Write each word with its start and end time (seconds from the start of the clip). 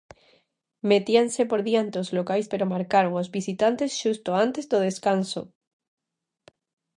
Metíanse 0.91 1.41
por 1.51 1.59
diante 1.69 1.95
os 2.03 2.09
locais 2.17 2.45
pero 2.51 2.71
marcaron 2.73 3.13
os 3.21 3.31
visitantes 3.37 3.91
xusto 4.01 4.29
antes 4.45 4.65
do 4.71 4.79
descanso. 4.87 5.41